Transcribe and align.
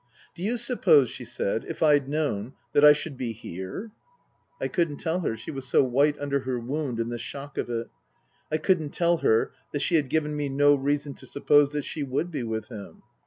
"Do 0.35 0.41
you 0.41 0.57
suppose," 0.57 1.11
she 1.11 1.23
said," 1.25 1.63
if 1.69 1.83
I'd 1.83 2.09
known 2.09 2.53
that 2.73 2.83
I 2.83 2.91
should 2.91 3.17
be 3.17 3.33
here 3.33 3.91
P" 4.59 4.65
I 4.65 4.67
couldn't 4.67 4.97
tell 4.97 5.19
her 5.19 5.37
she 5.37 5.51
was 5.51 5.67
so 5.67 5.83
white 5.83 6.17
under 6.17 6.39
her 6.39 6.57
wound 6.59 6.99
and 6.99 7.11
the 7.11 7.19
shock 7.19 7.55
of 7.55 7.69
it 7.69 7.87
I 8.51 8.57
couldn't 8.57 8.95
tell 8.95 9.17
her 9.17 9.51
that 9.73 9.83
she 9.83 9.93
had 9.97 10.09
given 10.09 10.35
me 10.35 10.49
no 10.49 10.73
reason 10.73 11.13
to 11.13 11.27
suppose 11.27 11.71
that 11.73 11.83
she 11.85 12.01
would 12.01 12.31
be 12.31 12.41
with 12.41 12.69
him. 12.69 13.03